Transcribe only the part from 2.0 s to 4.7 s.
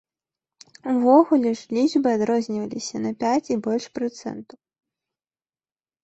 адрозніваліся на пяць і больш працэнтаў.